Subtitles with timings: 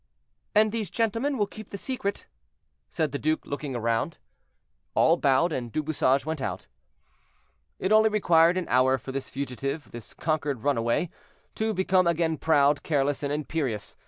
[0.55, 2.25] "And these gentlemen will keep the secret?"
[2.89, 4.17] said the duke, looking round.
[4.95, 6.65] All bowed, and Du Bouchage went out.
[7.77, 11.11] It only required an hour for this fugitive, this conquered runaway,
[11.53, 13.95] to become again proud, careless, and imperious.